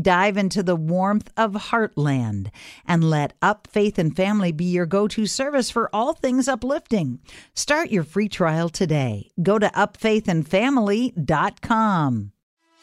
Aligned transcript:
Dive 0.00 0.38
into 0.38 0.62
the 0.62 0.74
warmth 0.74 1.30
of 1.36 1.52
Heartland 1.52 2.48
and 2.86 3.04
let 3.04 3.34
Up 3.42 3.68
Faith 3.70 3.98
and 3.98 4.16
Family 4.16 4.50
be 4.50 4.64
your 4.64 4.86
go 4.86 5.06
to 5.08 5.26
service 5.26 5.70
for 5.70 5.90
all 5.92 6.14
things 6.14 6.48
uplifting. 6.48 7.18
Start 7.54 7.90
your 7.90 8.02
free 8.02 8.30
trial 8.30 8.70
today. 8.70 9.28
Go 9.42 9.58
to 9.58 9.68
upfaithandfamily.com. 9.68 12.32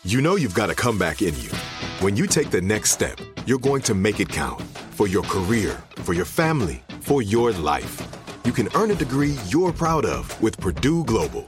You 0.04 0.22
know 0.22 0.36
you've 0.36 0.54
got 0.54 0.70
a 0.70 0.76
comeback 0.76 1.24
in 1.24 1.36
you. 1.42 1.50
When 2.00 2.16
you 2.16 2.28
take 2.28 2.52
the 2.52 2.62
next 2.62 2.92
step, 2.92 3.20
you're 3.48 3.58
going 3.58 3.82
to 3.84 3.96
make 3.96 4.20
it 4.20 4.30
count 4.30 4.62
for 4.92 5.08
your 5.08 5.24
career, 5.24 5.82
for 5.96 6.14
your 6.14 6.26
family, 6.26 6.84
for 7.00 7.24
your 7.24 7.52
life. 7.54 8.00
You 8.46 8.52
can 8.52 8.70
earn 8.76 8.92
a 8.92 8.96
degree 8.96 9.36
you're 9.48 9.74
proud 9.74 10.06
of 10.06 10.40
with 10.44 10.60
Purdue 10.60 11.04
Global. 11.06 11.48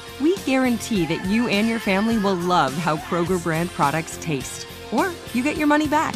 we 0.19 0.35
guarantee 0.37 1.05
that 1.05 1.25
you 1.25 1.47
and 1.47 1.67
your 1.67 1.79
family 1.79 2.17
will 2.17 2.35
love 2.35 2.73
how 2.73 2.97
Kroger 2.97 3.41
brand 3.41 3.69
products 3.69 4.17
taste, 4.21 4.67
or 4.91 5.11
you 5.33 5.43
get 5.43 5.57
your 5.57 5.67
money 5.67 5.87
back. 5.87 6.15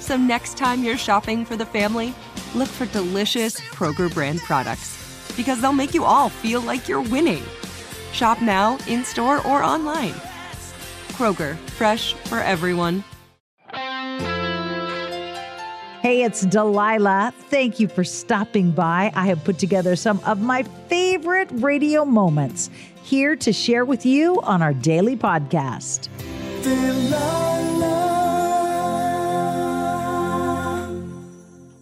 So 0.00 0.16
next 0.16 0.56
time 0.56 0.82
you're 0.82 0.98
shopping 0.98 1.44
for 1.44 1.56
the 1.56 1.66
family, 1.66 2.14
look 2.54 2.68
for 2.68 2.86
delicious 2.86 3.60
Kroger 3.60 4.12
brand 4.12 4.40
products 4.40 4.96
because 5.36 5.60
they'll 5.60 5.72
make 5.72 5.94
you 5.94 6.04
all 6.04 6.28
feel 6.28 6.60
like 6.60 6.88
you're 6.88 7.02
winning. 7.02 7.42
Shop 8.12 8.40
now, 8.40 8.78
in 8.88 9.04
store, 9.04 9.46
or 9.46 9.62
online. 9.62 10.14
Kroger, 11.12 11.56
fresh 11.70 12.14
for 12.14 12.38
everyone. 12.38 13.04
Hey, 16.02 16.22
it's 16.22 16.42
Delilah. 16.42 17.34
Thank 17.50 17.80
you 17.80 17.88
for 17.88 18.04
stopping 18.04 18.70
by. 18.70 19.10
I 19.16 19.26
have 19.26 19.42
put 19.42 19.58
together 19.58 19.96
some 19.96 20.20
of 20.24 20.40
my 20.40 20.62
favorite 20.88 21.48
radio 21.54 22.04
moments 22.04 22.70
here 23.06 23.36
to 23.36 23.52
share 23.52 23.84
with 23.84 24.04
you 24.04 24.40
on 24.42 24.62
our 24.62 24.74
daily 24.74 25.16
podcast. 25.16 26.08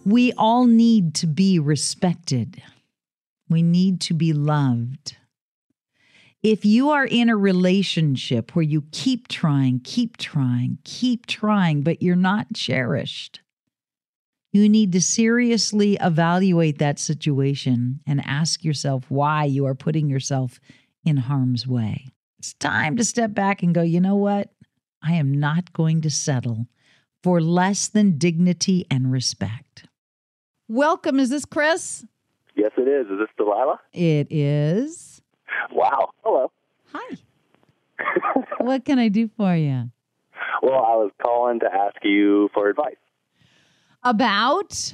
We 0.05 0.33
all 0.33 0.65
need 0.65 1.15
to 1.15 1.25
be 1.25 1.57
respected. 1.57 2.61
We 3.49 3.63
need 3.63 4.01
to 4.01 4.13
be 4.13 4.33
loved. 4.33 5.17
If 6.43 6.63
you 6.63 6.91
are 6.91 7.05
in 7.05 7.29
a 7.29 7.35
relationship 7.35 8.55
where 8.55 8.61
you 8.61 8.83
keep 8.91 9.27
trying, 9.27 9.81
keep 9.83 10.17
trying, 10.17 10.77
keep 10.83 11.25
trying, 11.25 11.81
but 11.81 12.03
you're 12.03 12.15
not 12.15 12.53
cherished, 12.53 13.41
you 14.51 14.69
need 14.69 14.91
to 14.91 15.01
seriously 15.01 15.97
evaluate 15.99 16.77
that 16.77 16.99
situation 16.99 18.01
and 18.05 18.21
ask 18.27 18.63
yourself 18.63 19.09
why 19.09 19.45
you 19.45 19.65
are 19.65 19.73
putting 19.73 20.07
yourself 20.07 20.59
in 21.05 21.17
harm's 21.17 21.67
way. 21.67 22.11
It's 22.39 22.53
time 22.53 22.97
to 22.97 23.03
step 23.03 23.33
back 23.33 23.63
and 23.63 23.73
go, 23.73 23.81
you 23.81 24.01
know 24.01 24.15
what? 24.15 24.49
I 25.01 25.13
am 25.13 25.39
not 25.39 25.71
going 25.73 26.01
to 26.01 26.09
settle 26.09 26.67
for 27.23 27.39
less 27.39 27.87
than 27.87 28.17
dignity 28.17 28.85
and 28.89 29.11
respect. 29.11 29.87
Welcome. 30.67 31.19
Is 31.19 31.29
this 31.29 31.45
Chris? 31.45 32.05
Yes, 32.55 32.71
it 32.77 32.87
is. 32.87 33.05
Is 33.07 33.19
this 33.19 33.29
Delilah? 33.37 33.79
It 33.93 34.27
is. 34.31 35.21
Wow. 35.71 36.09
Hello. 36.23 36.51
Hi. 36.93 37.17
what 38.59 38.85
can 38.85 38.99
I 38.99 39.09
do 39.09 39.29
for 39.37 39.55
you? 39.55 39.91
Well, 40.61 40.73
I 40.73 40.95
was 40.95 41.11
calling 41.23 41.59
to 41.59 41.67
ask 41.73 41.95
you 42.03 42.49
for 42.53 42.69
advice 42.69 42.95
About 44.03 44.93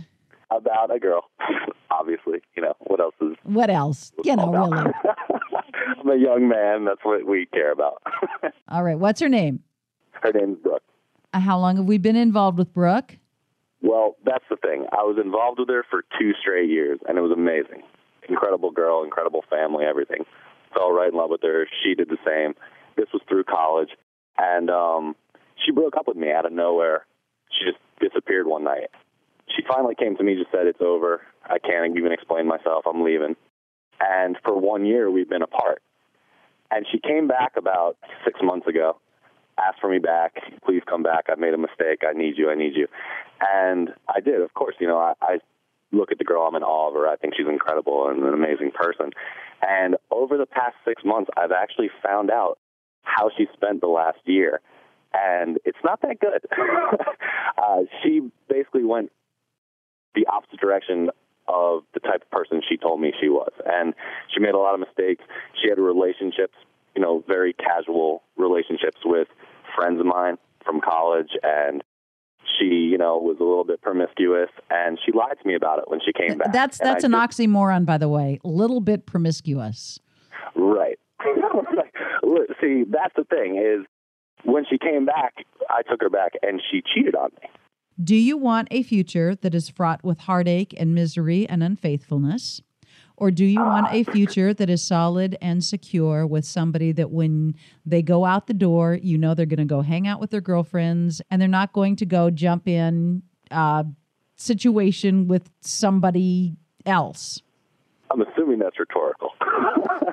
about 0.49 0.93
a 0.93 0.99
girl. 0.99 1.29
Obviously, 1.91 2.41
you 2.55 2.63
know 2.63 2.73
what 2.79 2.99
else 2.99 3.15
is 3.21 3.35
what 3.43 3.69
else? 3.69 4.11
You 4.23 4.35
know, 4.35 4.51
really. 4.51 4.91
I'm 5.99 6.09
a 6.09 6.15
young 6.15 6.47
man. 6.47 6.85
That's 6.85 7.03
what 7.03 7.25
we 7.25 7.45
care 7.47 7.71
about. 7.71 8.01
All 8.69 8.83
right. 8.83 8.97
What's 8.97 9.19
her 9.21 9.29
name? 9.29 9.61
Her 10.11 10.31
name's 10.31 10.57
Brooke. 10.59 10.83
Uh, 11.33 11.39
How 11.39 11.57
long 11.59 11.77
have 11.77 11.85
we 11.85 11.97
been 11.97 12.15
involved 12.15 12.57
with 12.57 12.73
Brooke? 12.73 13.17
Well, 13.81 14.15
that's 14.25 14.43
the 14.49 14.57
thing. 14.57 14.85
I 14.91 15.03
was 15.03 15.17
involved 15.23 15.59
with 15.59 15.69
her 15.69 15.83
for 15.89 16.03
two 16.19 16.33
straight 16.39 16.69
years, 16.69 16.99
and 17.07 17.17
it 17.17 17.21
was 17.21 17.31
amazing. 17.31 17.83
Incredible 18.29 18.71
girl, 18.71 19.03
incredible 19.03 19.43
family, 19.49 19.85
everything. 19.85 20.23
Fell 20.73 20.91
right 20.91 21.11
in 21.11 21.17
love 21.17 21.31
with 21.31 21.41
her. 21.41 21.67
She 21.83 21.95
did 21.95 22.09
the 22.09 22.17
same. 22.25 22.53
This 22.95 23.07
was 23.11 23.21
through 23.27 23.45
college, 23.45 23.89
and 24.37 24.69
um, 24.69 25.15
she 25.65 25.71
broke 25.71 25.95
up 25.97 26.07
with 26.07 26.17
me 26.17 26.31
out 26.31 26.45
of 26.45 26.51
nowhere. 26.51 27.05
She 27.49 27.65
just 27.65 27.79
disappeared 27.99 28.45
one 28.45 28.63
night. 28.63 28.89
She 29.55 29.63
finally 29.67 29.95
came 29.95 30.15
to 30.17 30.23
me, 30.23 30.35
just 30.35 30.51
said, 30.51 30.67
"It's 30.67 30.81
over. 30.81 31.21
I 31.45 31.57
can't 31.59 31.97
even 31.97 32.11
explain 32.11 32.47
myself. 32.47 32.85
I'm 32.85 33.03
leaving." 33.03 33.35
And 34.01 34.37
for 34.43 34.57
one 34.57 34.85
year, 34.85 35.11
we've 35.11 35.29
been 35.29 35.43
apart. 35.43 35.81
And 36.71 36.85
she 36.91 36.99
came 36.99 37.27
back 37.27 37.53
about 37.57 37.97
six 38.25 38.39
months 38.41 38.67
ago, 38.67 38.99
asked 39.59 39.79
for 39.79 39.89
me 39.89 39.99
back. 39.99 40.35
Please 40.65 40.81
come 40.89 41.03
back. 41.03 41.25
I 41.29 41.35
made 41.35 41.53
a 41.53 41.57
mistake. 41.57 42.01
I 42.07 42.13
need 42.13 42.37
you. 42.37 42.49
I 42.49 42.55
need 42.55 42.75
you. 42.75 42.87
And 43.41 43.89
I 44.07 44.21
did, 44.21 44.41
of 44.41 44.53
course. 44.53 44.75
You 44.79 44.87
know, 44.87 44.97
I, 44.97 45.13
I 45.21 45.37
look 45.91 46.11
at 46.11 46.17
the 46.17 46.23
girl. 46.23 46.43
I'm 46.43 46.55
in 46.55 46.63
awe 46.63 46.87
of 46.87 46.95
her. 46.95 47.07
I 47.07 47.17
think 47.17 47.35
she's 47.35 47.47
incredible 47.47 48.07
and 48.09 48.23
an 48.23 48.33
amazing 48.33 48.71
person. 48.71 49.11
And 49.61 49.97
over 50.09 50.37
the 50.37 50.45
past 50.45 50.75
six 50.85 51.03
months, 51.05 51.29
I've 51.37 51.51
actually 51.51 51.89
found 52.03 52.31
out 52.31 52.57
how 53.03 53.29
she 53.37 53.47
spent 53.53 53.81
the 53.81 53.87
last 53.87 54.19
year. 54.25 54.61
And 55.13 55.59
it's 55.65 55.77
not 55.83 56.01
that 56.01 56.19
good. 56.19 56.45
uh, 57.57 57.81
she 58.01 58.31
basically 58.49 58.85
went 58.85 59.11
the 60.15 60.25
opposite 60.27 60.59
direction 60.59 61.09
of 61.47 61.83
the 61.93 61.99
type 61.99 62.21
of 62.23 62.31
person 62.31 62.61
she 62.67 62.77
told 62.77 63.01
me 63.01 63.13
she 63.19 63.29
was. 63.29 63.51
And 63.65 63.93
she 64.33 64.39
made 64.39 64.53
a 64.53 64.57
lot 64.57 64.73
of 64.73 64.79
mistakes. 64.79 65.23
She 65.61 65.69
had 65.69 65.79
relationships, 65.79 66.55
you 66.95 67.01
know, 67.01 67.23
very 67.27 67.53
casual 67.53 68.23
relationships 68.37 68.97
with 69.05 69.27
friends 69.75 69.99
of 69.99 70.05
mine 70.05 70.37
from 70.65 70.81
college 70.81 71.31
and 71.43 71.83
she, 72.59 72.65
you 72.65 72.97
know, 72.97 73.17
was 73.17 73.37
a 73.39 73.43
little 73.43 73.63
bit 73.63 73.81
promiscuous 73.81 74.49
and 74.69 74.99
she 75.05 75.11
lied 75.11 75.37
to 75.41 75.47
me 75.47 75.55
about 75.55 75.79
it 75.79 75.85
when 75.87 75.99
she 76.03 76.11
came 76.13 76.37
back. 76.37 76.51
That's 76.51 76.77
that's 76.77 77.03
an 77.03 77.11
just- 77.11 77.37
oxymoron, 77.39 77.85
by 77.85 77.97
the 77.97 78.09
way. 78.09 78.39
Little 78.43 78.81
bit 78.81 79.05
promiscuous. 79.05 79.99
Right. 80.55 80.97
See, 82.59 82.83
that's 82.89 83.15
the 83.15 83.23
thing 83.29 83.57
is 83.57 83.85
when 84.43 84.65
she 84.69 84.77
came 84.77 85.05
back, 85.05 85.33
I 85.69 85.81
took 85.89 86.01
her 86.01 86.09
back 86.09 86.33
and 86.41 86.61
she 86.69 86.81
cheated 86.81 87.15
on 87.15 87.29
me. 87.41 87.49
Do 88.03 88.15
you 88.15 88.37
want 88.37 88.67
a 88.71 88.83
future 88.83 89.35
that 89.35 89.53
is 89.53 89.69
fraught 89.69 90.03
with 90.03 90.19
heartache 90.19 90.73
and 90.77 90.95
misery 90.95 91.47
and 91.47 91.63
unfaithfulness? 91.63 92.61
Or 93.17 93.29
do 93.29 93.45
you 93.45 93.59
want 93.59 93.87
a 93.91 94.03
future 94.03 94.51
that 94.51 94.67
is 94.69 94.81
solid 94.81 95.37
and 95.41 95.63
secure 95.63 96.25
with 96.25 96.43
somebody 96.43 96.91
that 96.93 97.11
when 97.11 97.53
they 97.85 98.01
go 98.01 98.25
out 98.25 98.47
the 98.47 98.53
door, 98.53 98.97
you 98.99 99.15
know 99.15 99.35
they're 99.35 99.45
going 99.45 99.59
to 99.59 99.65
go 99.65 99.81
hang 99.81 100.07
out 100.07 100.19
with 100.19 100.31
their 100.31 100.41
girlfriends 100.41 101.21
and 101.29 101.39
they're 101.39 101.47
not 101.47 101.71
going 101.71 101.95
to 101.97 102.05
go 102.07 102.31
jump 102.31 102.67
in 102.67 103.21
uh, 103.51 103.83
situation 104.37 105.27
with 105.27 105.51
somebody 105.59 106.55
else? 106.85 107.43
I'm 108.09 108.21
assuming 108.21 108.59
that's 108.59 108.79
rhetorical. 108.79 109.29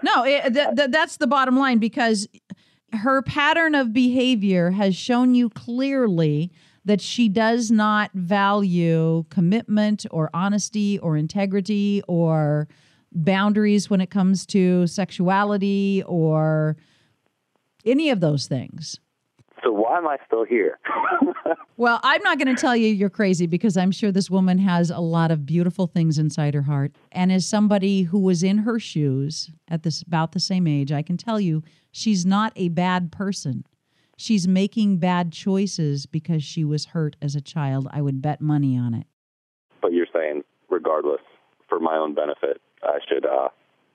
No, 0.04 0.24
it, 0.24 0.54
th- 0.54 0.76
th- 0.76 0.90
that's 0.90 1.16
the 1.16 1.26
bottom 1.26 1.56
line 1.56 1.78
because 1.78 2.28
her 2.92 3.20
pattern 3.20 3.74
of 3.74 3.92
behavior 3.92 4.70
has 4.70 4.94
shown 4.94 5.34
you 5.34 5.50
clearly 5.50 6.52
that 6.88 7.02
she 7.02 7.28
does 7.28 7.70
not 7.70 8.10
value 8.14 9.22
commitment 9.28 10.06
or 10.10 10.30
honesty 10.32 10.98
or 11.00 11.18
integrity 11.18 12.02
or 12.08 12.66
boundaries 13.12 13.90
when 13.90 14.00
it 14.00 14.10
comes 14.10 14.46
to 14.46 14.86
sexuality 14.86 16.02
or 16.06 16.78
any 17.84 18.08
of 18.08 18.20
those 18.20 18.46
things. 18.46 19.00
So 19.62 19.70
why 19.70 19.98
am 19.98 20.08
I 20.08 20.16
still 20.26 20.44
here? 20.44 20.78
well, 21.76 22.00
I'm 22.02 22.22
not 22.22 22.38
going 22.38 22.54
to 22.54 22.60
tell 22.60 22.74
you 22.74 22.86
you're 22.86 23.10
crazy 23.10 23.46
because 23.46 23.76
I'm 23.76 23.90
sure 23.90 24.10
this 24.10 24.30
woman 24.30 24.56
has 24.56 24.88
a 24.88 25.00
lot 25.00 25.30
of 25.30 25.44
beautiful 25.44 25.86
things 25.86 26.16
inside 26.16 26.54
her 26.54 26.62
heart. 26.62 26.92
And 27.12 27.30
as 27.30 27.46
somebody 27.46 28.02
who 28.02 28.18
was 28.18 28.42
in 28.42 28.58
her 28.58 28.78
shoes 28.78 29.50
at 29.68 29.82
this 29.82 30.00
about 30.00 30.32
the 30.32 30.40
same 30.40 30.66
age, 30.66 30.90
I 30.90 31.02
can 31.02 31.18
tell 31.18 31.38
you 31.38 31.62
she's 31.92 32.24
not 32.24 32.54
a 32.56 32.70
bad 32.70 33.12
person. 33.12 33.64
She's 34.20 34.48
making 34.48 34.96
bad 34.96 35.32
choices 35.32 36.04
because 36.04 36.42
she 36.42 36.64
was 36.64 36.86
hurt 36.86 37.14
as 37.22 37.36
a 37.36 37.40
child. 37.40 37.86
I 37.92 38.02
would 38.02 38.20
bet 38.20 38.40
money 38.40 38.76
on 38.76 38.92
it. 38.92 39.06
But 39.80 39.92
you're 39.92 40.08
saying, 40.12 40.42
regardless, 40.68 41.20
for 41.68 41.78
my 41.78 41.96
own 41.96 42.16
benefit, 42.16 42.60
I 42.82 42.98
should 43.08 43.24
uh, 43.24 43.50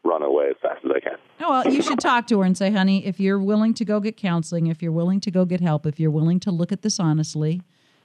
run 0.06 0.24
away 0.24 0.48
as 0.52 0.56
fast 0.62 0.80
as 0.86 0.92
I 0.96 1.00
can. 1.02 1.18
Oh, 1.42 1.50
well, 1.50 1.68
you 1.68 1.82
should 1.82 2.00
talk 2.00 2.26
to 2.28 2.40
her 2.40 2.46
and 2.46 2.58
say, 2.58 2.72
honey, 2.72 3.06
if 3.06 3.20
you're 3.20 3.38
willing 3.38 3.74
to 3.74 3.84
go 3.84 4.00
get 4.00 4.16
counseling, 4.16 4.68
if 4.68 4.82
you're 4.82 4.94
willing 4.94 5.20
to 5.20 5.30
go 5.30 5.44
get 5.44 5.60
help, 5.60 5.86
if 5.86 6.00
you're 6.00 6.10
willing 6.10 6.40
to 6.40 6.52
look 6.52 6.72
at 6.72 6.84
this 6.84 7.02
honestly, 7.02 7.62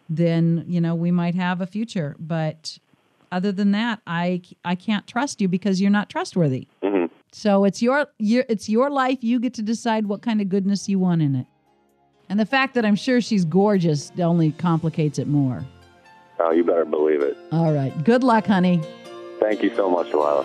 then, 0.09 0.65
you 0.67 0.81
know, 0.81 0.97
we 0.97 1.13
might 1.13 1.37
have 1.37 1.61
a 1.61 1.69
future. 1.69 2.17
But 2.19 2.81
other 3.31 3.53
than 3.53 3.71
that, 3.71 4.01
I, 4.09 4.43
I 4.65 4.75
can't 4.75 5.07
trust 5.07 5.41
you 5.41 5.47
because 5.47 5.81
you're 5.81 5.89
not 5.89 6.11
trustworthy. 6.11 6.67
Mm-hmm. 6.83 7.15
So 7.31 7.65
it's 7.65 7.81
your, 7.81 8.09
your 8.19 8.45
it's 8.49 8.69
your 8.69 8.91
life. 8.91 9.19
You 9.23 9.39
get 9.39 9.55
to 9.55 9.63
decide 9.63 10.07
what 10.07 10.21
kind 10.21 10.41
of 10.41 10.49
goodness 10.49 10.89
you 10.89 10.99
want 10.99 11.23
in 11.23 11.37
it. 11.37 11.47
And 12.31 12.39
the 12.39 12.47
fact 12.47 12.75
that 12.75 12.85
I'm 12.85 12.97
sure 12.97 13.21
she's 13.21 13.45
gorgeous 13.45 14.13
only 14.19 14.53
complicates 14.53 15.19
it 15.19 15.27
more. 15.27 15.65
Oh, 16.39 16.51
you 16.51 16.63
better 16.63 16.85
believe 16.85 17.23
it. 17.23 17.37
All 17.53 17.73
right. 17.73 17.93
Good 18.05 18.23
luck, 18.23 18.47
honey. 18.47 18.83
Thank 19.41 19.63
you 19.63 19.75
so 19.75 19.91
much, 19.91 20.11
Delilah. 20.11 20.45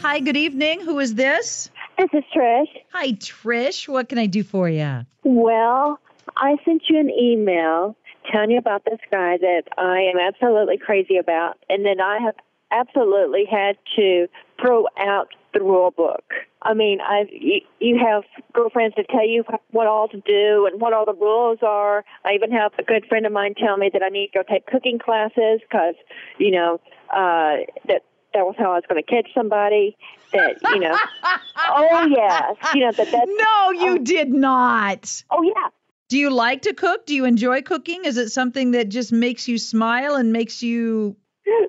Hi, 0.00 0.20
good 0.20 0.36
evening. 0.36 0.80
Who 0.80 0.98
is 0.98 1.14
this? 1.14 1.70
This 1.96 2.10
is 2.12 2.22
Trish. 2.36 2.68
Hi, 2.92 3.12
Trish. 3.12 3.88
What 3.88 4.10
can 4.10 4.18
I 4.18 4.26
do 4.26 4.42
for 4.42 4.68
you? 4.68 5.06
Well, 5.22 5.98
I 6.36 6.56
sent 6.64 6.82
you 6.88 7.00
an 7.00 7.08
email 7.10 7.96
telling 8.30 8.50
you 8.50 8.58
about 8.58 8.84
this 8.84 9.00
guy 9.10 9.38
that 9.38 9.62
I 9.78 10.00
am 10.00 10.18
absolutely 10.18 10.76
crazy 10.76 11.16
about, 11.16 11.56
and 11.70 11.84
then 11.84 12.00
I 12.00 12.18
have 12.18 12.34
absolutely 12.70 13.44
had 13.50 13.78
to 13.96 14.26
throw 14.60 14.86
out 14.98 15.28
the 15.54 15.60
rule 15.60 15.90
book. 15.90 16.24
I 16.62 16.74
mean, 16.74 16.98
I 17.00 17.24
you, 17.30 17.60
you 17.80 17.98
have 17.98 18.24
girlfriends 18.52 18.96
that 18.96 19.08
tell 19.08 19.26
you 19.26 19.44
what 19.70 19.86
all 19.86 20.08
to 20.08 20.20
do 20.20 20.68
and 20.70 20.80
what 20.80 20.92
all 20.92 21.06
the 21.06 21.14
rules 21.14 21.58
are. 21.62 22.04
I 22.24 22.32
even 22.34 22.50
have 22.52 22.72
a 22.78 22.82
good 22.82 23.06
friend 23.06 23.24
of 23.24 23.32
mine 23.32 23.54
tell 23.54 23.76
me 23.76 23.90
that 23.92 24.02
I 24.02 24.08
need 24.08 24.30
to 24.32 24.40
go 24.40 24.42
take 24.48 24.66
cooking 24.66 24.98
classes 24.98 25.60
because 25.60 25.94
you 26.38 26.50
know 26.50 26.80
uh, 27.10 27.64
that 27.88 28.02
that 28.34 28.44
was 28.44 28.56
how 28.58 28.72
I 28.72 28.74
was 28.74 28.84
going 28.88 29.02
to 29.02 29.08
catch 29.08 29.28
somebody. 29.34 29.96
That 30.32 30.56
you 30.62 30.80
know, 30.80 30.98
oh 31.68 32.06
yes, 32.06 32.56
you 32.74 32.80
know 32.80 32.92
that 32.92 33.10
that. 33.10 33.26
No, 33.26 33.86
you 33.86 33.94
oh, 33.94 33.98
did 33.98 34.30
not. 34.30 35.22
Oh 35.30 35.42
yeah. 35.42 35.68
Do 36.08 36.18
you 36.18 36.30
like 36.30 36.62
to 36.62 36.74
cook? 36.74 37.06
Do 37.06 37.14
you 37.14 37.24
enjoy 37.24 37.62
cooking? 37.62 38.04
Is 38.04 38.18
it 38.18 38.28
something 38.28 38.72
that 38.72 38.88
just 38.90 39.10
makes 39.10 39.48
you 39.48 39.56
smile 39.56 40.16
and 40.16 40.32
makes 40.32 40.62
you 40.62 41.16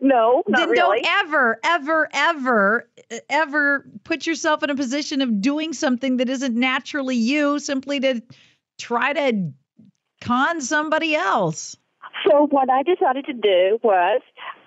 no, 0.02 0.44
not 0.48 0.60
then 0.60 0.70
really. 0.70 1.02
don't 1.02 1.26
ever, 1.26 1.60
ever, 1.64 2.10
ever, 2.14 2.90
ever 3.30 3.86
put 4.04 4.26
yourself 4.26 4.64
in 4.64 4.70
a 4.70 4.76
position 4.76 5.22
of 5.22 5.42
doing 5.42 5.74
something 5.74 6.18
that 6.18 6.30
isn't 6.30 6.56
naturally 6.56 7.16
you 7.16 7.60
simply 7.60 8.00
to 8.00 8.22
try 8.80 9.14
to 9.14 9.52
con 10.22 10.62
somebody 10.62 11.16
else. 11.16 11.76
So 12.28 12.48
what 12.48 12.70
I 12.70 12.84
decided 12.84 13.26
to 13.26 13.34
do 13.34 13.80
was 13.84 14.22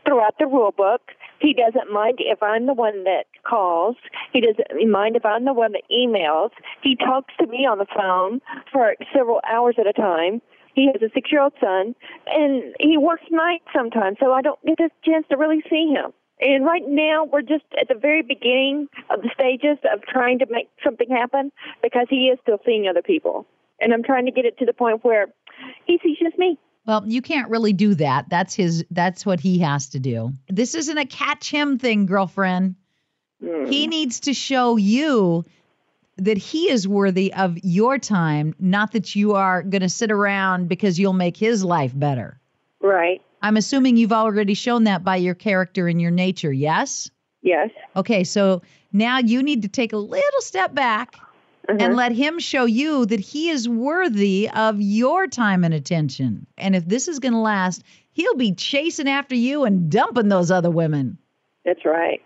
throw 0.06 0.22
out 0.22 0.34
the 0.38 0.46
rule 0.46 0.72
book. 0.76 1.02
He 1.40 1.54
doesn't 1.54 1.92
mind 1.92 2.18
if 2.18 2.42
I'm 2.42 2.66
the 2.66 2.74
one 2.74 3.04
that 3.04 3.24
calls. 3.48 3.96
He 4.32 4.40
doesn't 4.40 4.90
mind 4.90 5.16
if 5.16 5.24
I'm 5.24 5.44
the 5.44 5.52
one 5.52 5.72
that 5.72 5.82
emails. 5.90 6.50
He 6.82 6.96
talks 6.96 7.34
to 7.38 7.46
me 7.46 7.66
on 7.66 7.78
the 7.78 7.86
phone 7.96 8.40
for 8.72 8.94
several 9.14 9.40
hours 9.48 9.76
at 9.78 9.86
a 9.86 9.92
time. 9.92 10.42
He 10.78 10.86
has 10.86 11.02
a 11.02 11.12
six 11.12 11.32
year 11.32 11.42
old 11.42 11.54
son, 11.60 11.96
and 12.28 12.72
he 12.78 12.96
works 12.96 13.24
nights 13.32 13.64
sometimes, 13.74 14.16
so 14.20 14.32
I 14.32 14.42
don't 14.42 14.64
get 14.64 14.78
a 14.78 14.90
chance 15.04 15.26
to 15.28 15.36
really 15.36 15.60
see 15.68 15.88
him. 15.88 16.12
And 16.40 16.64
right 16.64 16.84
now, 16.86 17.24
we're 17.24 17.42
just 17.42 17.64
at 17.80 17.88
the 17.88 17.96
very 17.96 18.22
beginning 18.22 18.86
of 19.10 19.22
the 19.22 19.30
stages 19.34 19.78
of 19.92 20.02
trying 20.02 20.38
to 20.38 20.46
make 20.48 20.68
something 20.84 21.10
happen 21.10 21.50
because 21.82 22.06
he 22.08 22.28
is 22.28 22.38
still 22.42 22.58
seeing 22.64 22.86
other 22.86 23.02
people. 23.02 23.44
And 23.80 23.92
I'm 23.92 24.04
trying 24.04 24.26
to 24.26 24.30
get 24.30 24.44
it 24.44 24.56
to 24.58 24.66
the 24.66 24.72
point 24.72 25.04
where 25.04 25.26
he 25.84 25.98
sees 26.00 26.16
just 26.22 26.38
me. 26.38 26.56
Well, 26.86 27.02
you 27.04 27.22
can't 27.22 27.50
really 27.50 27.72
do 27.72 27.96
that. 27.96 28.28
That's 28.28 28.54
his 28.54 28.84
that's 28.92 29.26
what 29.26 29.40
he 29.40 29.58
has 29.58 29.88
to 29.88 29.98
do. 29.98 30.32
This 30.48 30.76
isn't 30.76 30.96
a 30.96 31.06
catch 31.06 31.50
him 31.50 31.78
thing, 31.80 32.06
girlfriend. 32.06 32.76
Mm. 33.42 33.68
He 33.68 33.88
needs 33.88 34.20
to 34.20 34.32
show 34.32 34.76
you 34.76 35.44
that 36.18 36.36
he 36.38 36.70
is 36.70 36.86
worthy 36.86 37.32
of 37.32 37.56
your 37.62 37.98
time, 37.98 38.54
not 38.58 38.92
that 38.92 39.14
you 39.16 39.34
are 39.34 39.62
going 39.62 39.82
to 39.82 39.88
sit 39.88 40.10
around 40.10 40.68
because 40.68 40.98
you'll 40.98 41.12
make 41.12 41.36
his 41.36 41.64
life 41.64 41.92
better. 41.94 42.40
Right. 42.80 43.22
I'm 43.40 43.56
assuming 43.56 43.96
you've 43.96 44.12
already 44.12 44.54
shown 44.54 44.84
that 44.84 45.04
by 45.04 45.16
your 45.16 45.34
character 45.34 45.86
and 45.88 46.00
your 46.00 46.10
nature, 46.10 46.52
yes? 46.52 47.10
Yes. 47.42 47.70
Okay, 47.94 48.24
so 48.24 48.62
now 48.92 49.18
you 49.18 49.42
need 49.42 49.62
to 49.62 49.68
take 49.68 49.92
a 49.92 49.96
little 49.96 50.40
step 50.40 50.74
back 50.74 51.14
and 51.68 51.80
Uh-huh. 51.80 51.92
let 51.94 52.12
him 52.12 52.38
show 52.38 52.64
you 52.64 53.06
that 53.06 53.20
he 53.20 53.50
is 53.50 53.68
worthy 53.68 54.48
of 54.48 54.80
your 54.80 55.26
time 55.26 55.64
and 55.64 55.74
attention. 55.74 56.46
And 56.56 56.74
if 56.74 56.84
this 56.84 57.06
is 57.06 57.20
going 57.20 57.34
to 57.34 57.38
last, 57.38 57.84
he'll 58.10 58.34
be 58.34 58.54
chasing 58.54 59.08
after 59.08 59.34
you 59.34 59.64
and 59.64 59.90
dumping 59.90 60.28
those 60.28 60.50
other 60.50 60.70
women. 60.70 61.18
That's 61.64 61.84
right. 61.84 62.22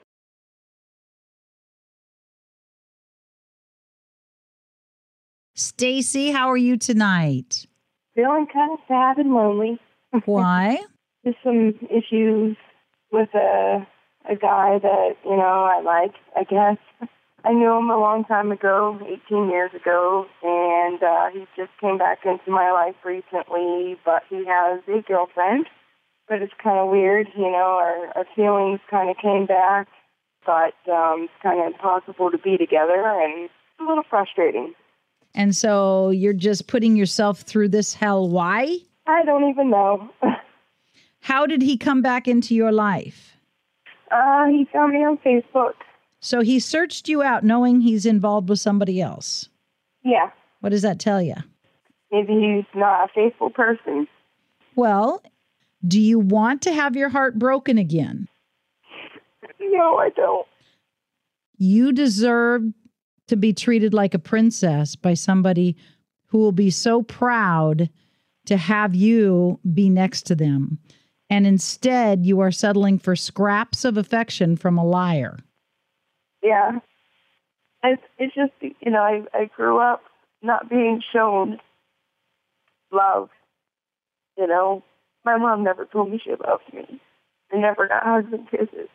Stacy, 5.73 6.31
how 6.33 6.51
are 6.51 6.57
you 6.59 6.77
tonight? 6.77 7.67
feeling 8.15 8.47
kind 8.53 8.73
of 8.73 8.79
sad 8.87 9.17
and 9.17 9.35
lonely. 9.35 9.81
Why? 10.27 10.79
Just 11.25 11.39
some 11.43 11.79
issues 11.89 12.59
with 13.11 13.31
a 13.35 13.87
a 14.29 14.37
guy 14.37 14.79
that 14.79 15.17
you 15.25 15.37
know 15.37 15.65
I 15.65 15.81
like. 15.81 16.13
I 16.37 16.45
guess 16.45 16.77
I 17.43 17.53
knew 17.55 17.73
him 17.73 17.89
a 17.89 17.99
long 17.99 18.27
time 18.27 18.53
ago, 18.53 19.01
18 19.31 19.49
years 19.49 19.71
ago, 19.75 20.27
and 20.43 21.03
uh, 21.03 21.31
he 21.33 21.47
just 21.57 21.73
came 21.81 21.97
back 21.97 22.19
into 22.27 22.51
my 22.51 22.71
life 22.71 22.97
recently. 23.03 23.97
But 24.05 24.25
he 24.29 24.45
has 24.47 24.83
a 24.89 25.01
girlfriend. 25.01 25.67
But 26.29 26.43
it's 26.43 26.53
kind 26.63 26.79
of 26.79 26.91
weird, 26.91 27.29
you 27.35 27.51
know. 27.51 27.81
Our 27.81 28.09
our 28.15 28.27
feelings 28.37 28.81
kind 28.91 29.09
of 29.09 29.17
came 29.17 29.47
back, 29.47 29.89
but 30.45 30.75
um, 30.93 31.25
it's 31.25 31.43
kind 31.43 31.61
of 31.61 31.73
impossible 31.73 32.31
to 32.31 32.39
be 32.39 32.59
together, 32.59 33.03
and 33.07 33.45
it's 33.45 33.55
a 33.81 33.85
little 33.85 34.05
frustrating. 34.09 34.75
And 35.35 35.57
so 35.57 36.11
you're 36.11 36.33
just 36.33 36.67
putting 36.67 36.97
yourself 36.97 37.41
through 37.41 37.69
this 37.69 37.95
hell. 37.95 38.29
Why? 38.29 38.79
I 39.07 39.25
don't 39.25 39.49
even 39.49 39.71
know. 39.71 40.11
How 41.21 41.47
did 41.47 41.63
he 41.63 41.77
come 41.77 42.03
back 42.03 42.29
into 42.29 42.55
your 42.55 42.73
life? 42.73 43.29
uh, 44.13 44.47
he 44.47 44.67
found 44.73 44.93
me 44.93 44.99
on 45.05 45.17
Facebook. 45.19 45.73
So 46.21 46.41
he 46.43 46.61
searched 46.61 47.09
you 47.09 47.23
out 47.23 47.45
knowing 47.45 47.81
he's 47.81 48.05
involved 48.07 48.49
with 48.49 48.61
somebody 48.61 49.01
else. 49.01 49.49
Yeah. 50.05 50.31
What 50.61 50.71
does 50.71 50.83
that 50.83 51.01
tell 51.01 51.21
you? 51.23 51.35
Maybe 52.11 52.35
he's 52.35 52.79
not 52.79 53.09
a 53.09 53.13
faithful 53.13 53.51
person. 53.51 54.07
Well, 54.77 55.23
do 55.87 55.99
you 56.01 56.19
want 56.19 56.63
to 56.63 56.73
have 56.73 56.95
your 56.95 57.09
heart 57.09 57.39
broken 57.39 57.79
again? 57.79 58.29
No, 59.59 59.97
I 59.97 60.11
don't. 60.11 60.47
You 61.57 61.93
deserve 61.93 62.65
to 63.29 63.37
be 63.37 63.53
treated 63.53 63.95
like 63.95 64.15
a 64.15 64.19
princess 64.19 64.97
by 64.97 65.15
somebody 65.15 65.77
who 66.27 66.39
will 66.39 66.53
be 66.53 66.71
so 66.71 67.03
proud 67.03 67.89
to 68.47 68.57
have 68.57 68.95
you 68.95 69.61
be 69.73 69.89
next 69.89 70.23
to 70.23 70.35
them. 70.35 70.79
And 71.31 71.47
instead, 71.47 72.27
you 72.27 72.41
are 72.41 72.51
settling 72.51 72.99
for 72.99 73.17
scraps 73.17 73.85
of 73.85 73.97
affection 73.97 74.57
from 74.57 74.77
a 74.77 74.85
liar. 74.85 75.39
Yeah. 76.43 76.81
It's, 77.85 78.03
it's 78.19 78.35
just, 78.35 78.53
you 78.61 78.91
know, 78.91 79.01
I, 79.01 79.23
I 79.33 79.45
grew 79.57 79.79
up 79.79 80.03
not 80.43 80.69
being 80.69 81.03
shown 81.13 81.59
love. 82.91 83.31
You 84.37 84.47
know, 84.47 84.83
my 85.25 85.37
mom 85.39 85.65
never 85.65 85.85
told 85.87 86.11
me 86.11 86.21
she 86.23 86.31
loved 86.31 86.73
me. 86.73 87.01
I 87.53 87.57
never 87.57 87.89
got 87.89 88.03
hugs 88.03 88.33
and 88.33 88.51
kisses. 88.51 88.89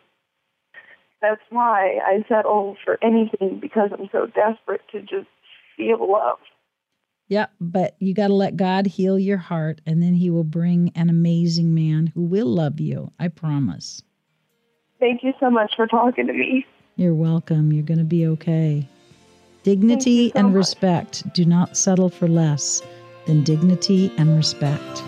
That's 1.21 1.41
why 1.50 2.00
I 2.05 2.24
settle 2.27 2.77
for 2.83 2.97
anything 3.01 3.59
because 3.59 3.89
I'm 3.91 4.09
so 4.12 4.27
desperate 4.27 4.81
to 4.91 5.01
just 5.01 5.27
feel 5.75 6.12
love. 6.12 6.38
Yep, 7.29 7.51
but 7.59 7.95
you 8.00 8.13
got 8.13 8.27
to 8.27 8.33
let 8.33 8.55
God 8.55 8.88
heal 8.88 9.19
your 9.19 9.38
heart, 9.38 9.81
and 9.86 10.01
then 10.01 10.13
He 10.13 10.29
will 10.29 10.45
bring 10.45 10.91
an 10.95 11.09
amazing 11.09 11.74
man 11.74 12.07
who 12.07 12.21
will 12.21 12.47
love 12.47 12.79
you. 12.79 13.12
I 13.19 13.27
promise. 13.27 14.01
Thank 15.00 15.24
you 15.24 15.33
so 15.39 15.50
much 15.50 15.74
for 15.75 15.88
talking 15.88 16.27
to 16.27 16.33
me. 16.33 16.65
You're 16.95 17.13
welcome. 17.13 17.74
You're 17.74 17.83
going 17.83 18.00
to 18.00 18.05
be 18.05 18.25
okay. 18.27 18.88
Dignity 19.63 20.29
so 20.29 20.39
and 20.39 20.47
much. 20.47 20.55
respect. 20.55 21.33
Do 21.33 21.45
not 21.45 21.75
settle 21.75 22.09
for 22.09 22.27
less 22.27 22.81
than 23.25 23.43
dignity 23.43 24.12
and 24.17 24.36
respect. 24.38 25.03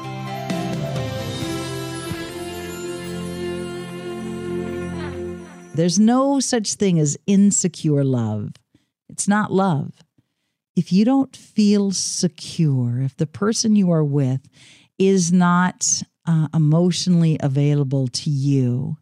There's 5.79 5.97
no 5.97 6.41
such 6.41 6.73
thing 6.73 6.99
as 6.99 7.17
insecure 7.25 8.03
love. 8.03 8.49
It's 9.07 9.29
not 9.29 9.49
love. 9.49 9.93
If 10.75 10.91
you 10.91 11.05
don't 11.05 11.33
feel 11.33 11.91
secure, 11.91 12.99
if 12.99 13.15
the 13.15 13.25
person 13.25 13.77
you 13.77 13.89
are 13.89 14.03
with 14.03 14.41
is 14.97 15.31
not 15.31 16.03
uh, 16.27 16.49
emotionally 16.53 17.37
available 17.39 18.09
to 18.09 18.29
you, 18.29 18.97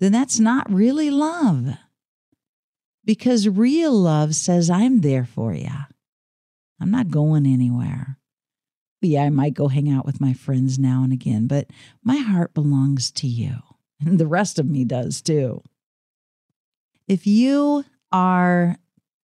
then 0.00 0.10
that's 0.10 0.40
not 0.40 0.68
really 0.68 1.12
love. 1.12 1.68
Because 3.04 3.48
real 3.48 3.92
love 3.92 4.34
says, 4.34 4.68
I'm 4.68 5.02
there 5.02 5.26
for 5.26 5.54
you. 5.54 5.70
I'm 6.80 6.90
not 6.90 7.08
going 7.08 7.46
anywhere. 7.46 8.18
Yeah, 9.00 9.22
I 9.22 9.30
might 9.30 9.54
go 9.54 9.68
hang 9.68 9.88
out 9.88 10.04
with 10.04 10.20
my 10.20 10.32
friends 10.32 10.76
now 10.76 11.04
and 11.04 11.12
again, 11.12 11.46
but 11.46 11.68
my 12.02 12.16
heart 12.16 12.52
belongs 12.52 13.12
to 13.12 13.28
you. 13.28 13.58
And 14.04 14.20
the 14.20 14.28
rest 14.28 14.60
of 14.60 14.66
me 14.66 14.84
does 14.84 15.20
too. 15.20 15.60
If 17.08 17.26
you 17.26 17.84
are 18.12 18.76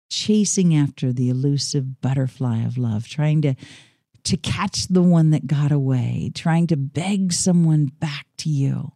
chasing 0.09 0.75
after 0.75 1.11
the 1.11 1.29
elusive 1.29 2.01
butterfly 2.01 2.63
of 2.63 2.77
love, 2.77 3.07
trying 3.07 3.41
to 3.41 3.55
to 4.23 4.37
catch 4.37 4.87
the 4.87 5.01
one 5.01 5.31
that 5.31 5.47
got 5.47 5.69
away, 5.71 6.31
trying 6.33 6.65
to 6.67 6.77
beg 6.77 7.33
someone 7.33 7.91
back 7.99 8.25
to 8.37 8.49
you. 8.49 8.93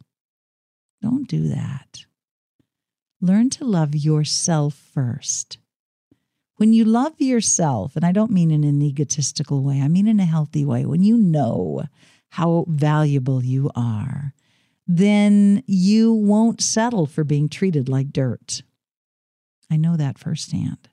Don't 1.02 1.28
do 1.28 1.50
that. 1.50 2.06
Learn 3.20 3.50
to 3.50 3.66
love 3.66 3.94
yourself 3.94 4.74
first. 4.94 5.58
When 6.56 6.72
you 6.72 6.86
love 6.86 7.20
yourself, 7.20 7.98
and 7.98 8.06
I 8.06 8.14
don't 8.14 8.32
mean 8.32 8.52
in 8.52 8.64
an 8.64 8.82
egotistical 8.82 9.64
way, 9.64 9.82
I 9.82 9.90
mean 9.90 10.08
in 10.08 10.22
a 10.22 10.26
healthy 10.26 10.64
way, 10.64 10.86
when 10.86 11.04
you 11.04 11.18
know 11.18 11.84
how 12.30 12.66
valuable 12.70 13.44
you 13.44 13.70
are, 13.76 14.34
then 14.88 15.62
you 15.68 16.14
won't 16.14 16.62
settle 16.62 17.06
for 17.06 17.26
being 17.26 17.50
treated 17.50 17.90
like 17.90 18.14
dirt. 18.14 18.64
I 19.70 19.78
know 19.78 19.98
that 19.98 20.18
firsthand. 20.18 20.90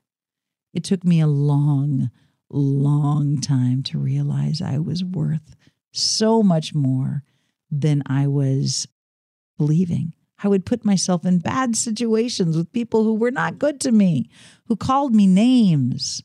It 0.73 0.85
took 0.85 1.05
me 1.05 1.21
a 1.21 1.27
long, 1.27 2.11
long 2.51 3.41
time 3.41 3.83
to 3.85 3.99
realize 3.99 4.61
I 4.61 4.79
was 4.79 5.05
worth 5.05 5.57
so 5.93 6.43
much 6.43 6.75
more 6.75 7.23
than 7.71 8.03
I 8.07 8.27
was 8.27 8.89
believing. 9.57 10.13
I 10.43 10.49
would 10.49 10.67
put 10.67 10.85
myself 10.85 11.25
in 11.25 11.39
bad 11.39 11.77
situations 11.77 12.57
with 12.57 12.73
people 12.73 13.05
who 13.05 13.15
were 13.15 13.31
not 13.31 13.59
good 13.59 13.81
to 13.83 13.93
me, 13.93 14.29
who 14.67 14.77
called 14.77 15.15
me 15.15 15.27
names. 15.27 16.23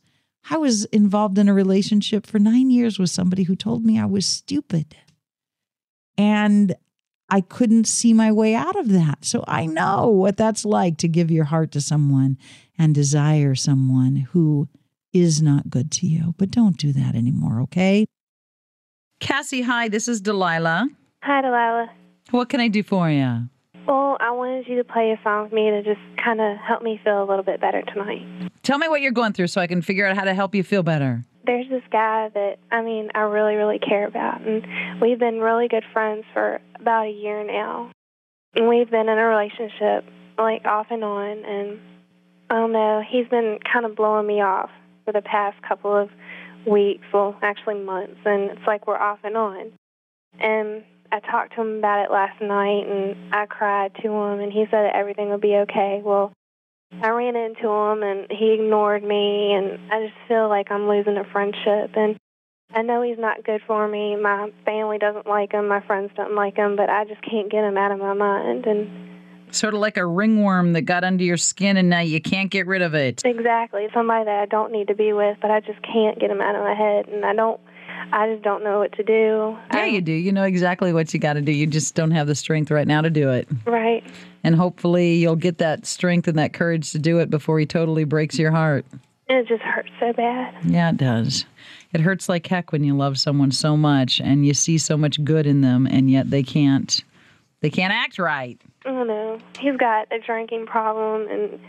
I 0.50 0.58
was 0.58 0.86
involved 0.86 1.38
in 1.38 1.48
a 1.48 1.54
relationship 1.54 2.26
for 2.26 2.40
nine 2.40 2.72
years 2.72 2.98
with 2.98 3.12
somebody 3.12 3.44
who 3.44 3.56
told 3.56 3.86
me 3.86 4.00
I 4.00 4.06
was 4.06 4.26
stupid. 4.26 4.96
And 6.18 6.76
I 7.30 7.42
couldn't 7.42 7.86
see 7.86 8.14
my 8.14 8.32
way 8.32 8.56
out 8.56 8.76
of 8.76 8.90
that. 8.90 9.26
So 9.26 9.44
I 9.48 9.66
know 9.66 10.08
what 10.08 10.38
that's 10.38 10.66
like 10.66 10.98
to 10.98 11.08
give 11.08 11.30
your 11.30 11.46
heart 11.46 11.72
to 11.74 11.82
someone 11.82 12.38
and 12.78 12.96
desire 12.96 13.56
someone 13.56 14.28
who 14.32 14.68
is 15.14 15.42
not 15.42 15.70
good 15.70 15.92
to 15.92 16.08
you. 16.08 16.34
But 16.38 16.52
don't 16.52 16.78
do 16.78 16.92
that 16.94 17.16
anymore, 17.16 17.62
okay? 17.62 18.06
Cassie, 19.20 19.62
hi, 19.64 19.90
this 19.90 20.08
is 20.08 20.22
Delilah. 20.22 20.88
Hi, 21.24 21.42
Delilah. 21.42 21.90
What 22.32 22.50
can 22.50 22.60
I 22.60 22.68
do 22.68 22.84
for 22.84 23.10
you? 23.10 23.50
Well, 23.88 24.18
I 24.20 24.32
wanted 24.32 24.68
you 24.68 24.78
to 24.78 24.84
play 24.84 25.12
a 25.12 25.20
song 25.24 25.44
with 25.44 25.54
me 25.54 25.70
to 25.72 25.82
just 25.84 26.00
kind 26.24 26.40
of 26.40 26.58
help 26.58 26.84
me 26.84 27.00
feel 27.04 27.24
a 27.24 27.26
little 27.26 27.44
bit 27.44 27.60
better 27.60 27.82
tonight. 27.82 28.22
Tell 28.62 28.78
me 28.78 28.88
what 28.88 29.02
you're 29.02 29.12
going 29.12 29.34
through 29.34 29.48
so 29.48 29.62
I 29.62 29.68
can 29.68 29.82
figure 29.82 30.06
out 30.06 30.16
how 30.16 30.26
to 30.26 30.34
help 30.34 30.54
you 30.54 30.64
feel 30.64 30.84
better. 30.84 31.26
There's 31.50 31.68
this 31.68 31.82
guy 31.92 32.30
that, 32.32 32.58
I 32.72 32.84
mean, 32.84 33.10
I 33.16 33.22
really, 33.22 33.56
really 33.56 33.80
care 33.80 34.06
about, 34.06 34.42
and 34.42 35.02
we've 35.02 35.18
been 35.18 35.40
really 35.40 35.68
good 35.68 35.84
friends 35.92 36.24
for 36.32 36.62
about 36.80 37.08
a 37.08 37.10
year 37.10 37.44
now. 37.44 37.92
And 38.54 38.68
we've 38.68 38.88
been 38.88 39.10
in 39.10 39.18
a 39.18 39.26
relationship, 39.26 40.06
like, 40.38 40.64
off 40.66 40.86
and 40.92 41.04
on, 41.04 41.44
and 41.44 41.80
I 42.52 42.54
don't 42.54 42.72
know, 42.72 43.02
he's 43.02 43.28
been 43.30 43.58
kind 43.66 43.88
of 43.88 43.96
blowing 43.96 44.28
me 44.28 44.42
off 44.44 44.70
for 45.06 45.12
the 45.12 45.24
past 45.24 45.58
couple 45.68 45.96
of 45.96 46.10
weeks, 46.68 47.06
well, 47.12 47.36
actually 47.42 47.84
months, 47.84 48.20
and 48.26 48.52
it's 48.52 48.68
like 48.68 48.86
we're 48.86 48.96
off 48.96 49.18
and 49.24 49.36
on. 49.36 49.72
And 50.40 50.84
I 51.12 51.20
talked 51.20 51.56
to 51.56 51.62
him 51.62 51.80
about 51.80 52.06
it 52.06 52.12
last 52.12 52.40
night 52.40 52.86
and 52.88 53.34
I 53.34 53.48
cried 53.48 53.96
to 54.04 54.08
him 54.08 54.40
and 54.40 54.54
he 54.54 54.66
said 54.66 54.84
that 54.84 54.96
everything 54.96 55.30
would 55.30 55.42
be 55.42 55.56
okay. 55.56 56.02
Well, 56.06 56.32
I 56.92 57.10
ran 57.10 57.36
into 57.36 57.70
him 57.70 58.04
and 58.04 58.28
he 58.30 58.54
ignored 58.54 59.04
me 59.04 59.54
and 59.54 59.92
I 59.92 60.08
just 60.08 60.18
feel 60.28 60.50
like 60.50 60.72
I'm 60.72 60.88
losing 60.88 61.18
a 61.18 61.24
friendship 61.32 61.96
and 61.96 62.18
I 62.74 62.82
know 62.82 63.02
he's 63.02 63.18
not 63.18 63.44
good 63.44 63.62
for 63.66 63.88
me. 63.88 64.16
My 64.16 64.52
family 64.66 64.98
doesn't 64.98 65.28
like 65.28 65.54
him, 65.54 65.68
my 65.68 65.82
friends 65.82 66.12
don't 66.16 66.36
like 66.36 66.56
him, 66.56 66.76
but 66.76 66.90
I 66.90 67.06
just 67.06 67.22
can't 67.22 67.50
get 67.50 67.64
him 67.64 67.78
out 67.78 67.92
of 67.92 68.00
my 68.00 68.14
mind 68.14 68.66
and 68.66 69.10
Sort 69.52 69.74
of 69.74 69.80
like 69.80 69.98
a 69.98 70.06
ringworm 70.06 70.74
that 70.74 70.84
got 70.84 71.04
under 71.04 71.24
your 71.24 71.38
skin 71.38 71.76
and 71.78 71.90
now 71.90 72.02
you 72.02 72.22
can't 72.22 72.52
get 72.52 72.68
rid 72.68 72.84
of 72.84 72.94
it. 72.94 73.24
Exactly. 73.26 73.88
Somebody 73.94 74.26
that 74.26 74.40
I 74.42 74.46
don't 74.46 74.72
need 74.72 74.88
to 74.90 74.96
be 74.96 75.12
with, 75.12 75.38
but 75.42 75.50
I 75.50 75.60
just 75.60 75.82
can't 75.82 76.20
get 76.20 76.30
him 76.30 76.40
out 76.40 76.54
of 76.54 76.62
my 76.62 76.76
head 76.76 77.08
and 77.08 77.26
I 77.26 77.34
don't 77.34 77.60
I 78.12 78.32
just 78.32 78.44
don't 78.44 78.64
know 78.64 78.80
what 78.80 78.92
to 78.94 79.04
do. 79.04 79.58
Yeah, 79.74 79.86
you 79.86 80.02
do. 80.02 80.12
You 80.12 80.32
know 80.32 80.44
exactly 80.44 80.94
what 80.94 81.14
you 81.14 81.20
got 81.20 81.34
to 81.34 81.42
do. 81.42 81.52
You 81.52 81.68
just 81.68 81.96
don't 81.96 82.12
have 82.12 82.28
the 82.28 82.36
strength 82.36 82.72
right 82.72 82.88
now 82.88 83.02
to 83.02 83.10
do 83.10 83.30
it. 83.30 83.48
Right. 83.66 84.04
And 84.44 84.56
hopefully 84.56 85.16
you'll 85.16 85.36
get 85.36 85.58
that 85.60 85.86
strength 85.86 86.28
and 86.28 86.38
that 86.38 86.54
courage 86.54 86.92
to 86.92 87.00
do 87.00 87.20
it 87.20 87.30
before 87.30 87.60
he 87.60 87.66
totally 87.66 88.04
breaks 88.04 88.40
your 88.40 88.52
heart. 88.52 88.86
It 89.28 89.48
just 89.48 89.62
hurts 89.62 89.90
so 90.00 90.12
bad. 90.14 90.56
Yeah, 90.66 90.90
it 90.90 90.98
does. 90.98 91.46
It 91.94 92.02
hurts 92.02 92.30
like 92.30 92.48
heck 92.48 92.72
when 92.72 92.84
you 92.84 92.96
love 92.96 93.20
someone 93.20 93.52
so 93.52 93.78
much 93.78 94.20
and 94.20 94.46
you 94.46 94.54
see 94.54 94.78
so 94.78 94.98
much 94.98 95.24
good 95.24 95.46
in 95.46 95.62
them 95.62 95.88
and 95.88 96.10
yet 96.10 96.30
they 96.30 96.44
can't 96.44 97.04
they 97.62 97.70
can't 97.70 97.94
act 97.94 98.18
right. 98.18 98.60
I 98.86 98.90
don't 98.90 99.08
know. 99.08 99.40
He's 99.60 99.76
got 99.76 100.12
a 100.12 100.20
drinking 100.20 100.66
problem 100.66 101.28
and 101.30 101.60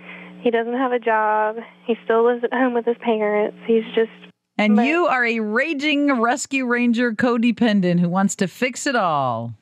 he 0.40 0.50
doesn't 0.50 0.75
have 0.75 0.92
a 0.92 0.99
job. 0.99 1.56
He 1.84 1.96
still 2.04 2.25
lives 2.25 2.44
at 2.44 2.52
home 2.52 2.75
with 2.75 2.87
his 2.87 2.96
parents. 2.99 3.58
He's 3.66 3.84
just 3.94 4.10
and 4.61 4.76
but, 4.76 4.87
you 4.87 5.07
are 5.07 5.25
a 5.25 5.40
raging 5.40 6.21
rescue 6.21 6.67
ranger 6.67 7.12
codependent 7.12 7.99
who 7.99 8.11
wants 8.11 8.37
to 8.37 8.47
fix 8.47 8.87
it 8.87 8.95
all. 8.95 9.55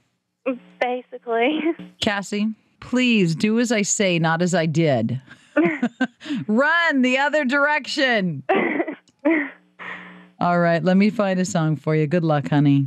Basically. 0.81 1.61
Cassie, 2.01 2.55
please 2.81 3.37
do 3.37 3.61
as 3.61 3.71
I 3.71 3.83
say, 3.83 4.19
not 4.19 4.43
as 4.43 4.55
I 4.55 4.67
did. 4.67 5.21
Run 6.49 7.03
the 7.03 7.19
other 7.19 7.45
direction. 7.45 8.43
all 10.41 10.59
right, 10.59 10.83
let 10.83 10.97
me 10.97 11.11
find 11.11 11.39
a 11.39 11.45
song 11.45 11.77
for 11.77 11.95
you. 11.95 12.09
Good 12.09 12.25
luck, 12.25 12.49
honey. 12.49 12.87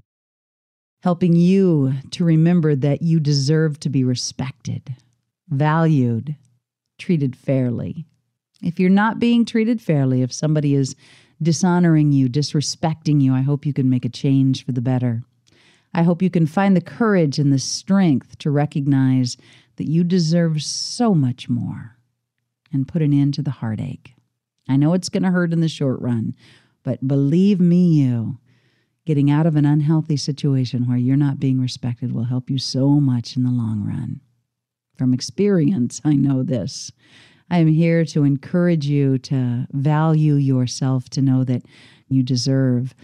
Helping 1.04 1.36
you 1.36 1.94
to 2.12 2.26
remember 2.26 2.76
that 2.76 3.02
you 3.02 3.22
deserve 3.22 3.80
to 3.80 3.90
be 3.90 4.04
respected, 4.04 4.96
valued, 5.48 6.36
treated 7.00 7.38
fairly. 7.38 8.06
If 8.62 8.80
you're 8.80 8.90
not 8.90 9.18
being 9.18 9.46
treated 9.46 9.82
fairly, 9.82 10.22
if 10.22 10.32
somebody 10.32 10.76
is 10.76 10.96
dishonoring 11.42 12.12
you, 12.12 12.30
disrespecting 12.30 13.22
you, 13.22 13.34
I 13.34 13.42
hope 13.42 13.66
you 13.66 13.74
can 13.74 13.90
make 13.90 14.06
a 14.06 14.10
change 14.10 14.66
for 14.66 14.72
the 14.72 14.82
better. 14.82 15.24
I 15.94 16.04
hope 16.04 16.22
you 16.22 16.30
can 16.30 16.46
find 16.48 16.76
the 16.76 16.82
courage 16.82 17.40
and 17.40 17.52
the 17.52 17.60
strength 17.60 18.38
to 18.40 18.52
recognize 18.52 19.38
that 19.76 19.90
you 19.90 20.04
deserve 20.04 20.62
so 20.62 21.14
much 21.14 21.50
more 21.50 21.98
and 22.72 22.88
put 22.88 23.02
an 23.02 23.14
end 23.14 23.34
to 23.36 23.42
the 23.42 23.52
heartache. 23.52 24.14
I 24.70 24.78
know 24.78 24.94
it's 24.94 25.10
going 25.10 25.24
to 25.24 25.32
hurt 25.32 25.52
in 25.52 25.60
the 25.60 25.68
short 25.68 26.00
run, 26.00 26.34
but 26.84 27.06
believe 27.08 27.60
me, 27.60 28.02
you, 28.02 28.38
getting 29.06 29.30
out 29.30 29.46
of 29.46 29.56
an 29.56 29.66
unhealthy 29.66 30.18
situation 30.18 30.88
where 30.88 30.98
you're 30.98 31.18
not 31.18 31.40
being 31.40 31.60
respected 31.60 32.14
will 32.14 32.26
help 32.26 32.50
you 32.50 32.58
so 32.58 32.90
much 33.00 33.36
in 33.36 33.44
the 33.44 33.50
long 33.50 33.84
run. 33.86 34.22
From 34.98 35.14
experience, 35.14 36.00
I 36.06 36.14
know 36.14 36.44
this. 36.44 36.92
I 37.52 37.58
am 37.58 37.68
here 37.68 38.06
to 38.06 38.24
encourage 38.24 38.86
you 38.86 39.18
to 39.18 39.68
value 39.74 40.36
yourself, 40.36 41.10
to 41.10 41.22
know 41.22 41.44
that 41.44 41.64
you 42.08 42.24
deserve 42.24 42.96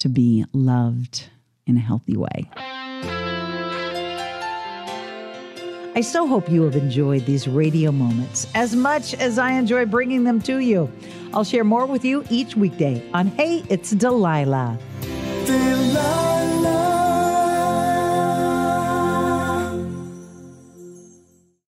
to 0.00 0.08
be 0.08 0.44
loved 0.52 1.30
in 1.64 1.76
a 1.76 1.80
healthy 1.80 2.16
way. 2.16 2.50
I 5.96 6.00
so 6.00 6.26
hope 6.26 6.50
you 6.50 6.64
have 6.64 6.74
enjoyed 6.74 7.24
these 7.24 7.46
radio 7.46 7.92
moments 7.92 8.48
as 8.56 8.74
much 8.74 9.14
as 9.14 9.38
I 9.38 9.52
enjoy 9.52 9.86
bringing 9.86 10.24
them 10.24 10.42
to 10.42 10.58
you. 10.58 10.90
I'll 11.32 11.44
share 11.44 11.62
more 11.62 11.86
with 11.86 12.04
you 12.04 12.24
each 12.30 12.56
weekday 12.56 13.08
on 13.14 13.28
Hey, 13.28 13.62
It's 13.70 13.92
Delilah. 13.92 14.76
Delilah. 15.46 16.33